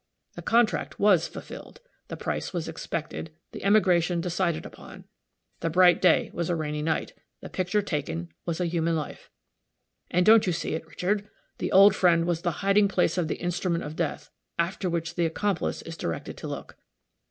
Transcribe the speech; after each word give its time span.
The 0.33 0.41
contract 0.41 0.97
was 0.99 1.27
fulfilled. 1.27 1.79
The 2.07 2.17
price 2.17 2.53
was 2.53 2.67
expected, 2.67 3.29
the 3.51 3.63
emigration 3.63 4.19
decided 4.19 4.65
upon. 4.65 5.03
The 5.59 5.69
bright 5.69 6.01
day 6.01 6.31
was 6.33 6.49
a 6.49 6.55
rainy 6.55 6.81
night; 6.81 7.13
the 7.41 7.49
picture 7.51 7.83
taken 7.83 8.29
was 8.43 8.59
a 8.59 8.65
human 8.65 8.95
life. 8.95 9.29
And, 10.09 10.25
don't 10.25 10.47
you 10.47 10.53
see 10.53 10.73
it, 10.73 10.87
Richard? 10.87 11.29
the 11.59 11.71
old 11.71 11.93
friend 11.95 12.25
was 12.25 12.41
the 12.41 12.65
hiding 12.65 12.87
place 12.87 13.15
of 13.15 13.27
the 13.27 13.35
instrument 13.35 13.83
of 13.83 13.95
death, 13.95 14.31
after 14.57 14.89
which 14.89 15.13
the 15.13 15.27
accomplice 15.27 15.83
is 15.83 15.95
directed 15.95 16.35
to 16.37 16.47
look. 16.47 16.77